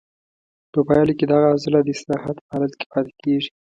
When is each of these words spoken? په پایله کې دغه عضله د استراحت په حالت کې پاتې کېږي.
په 0.71 0.79
پایله 0.87 1.13
کې 1.19 1.25
دغه 1.31 1.47
عضله 1.55 1.79
د 1.83 1.87
استراحت 1.95 2.35
په 2.41 2.49
حالت 2.51 2.73
کې 2.79 2.85
پاتې 2.91 3.13
کېږي. 3.21 3.49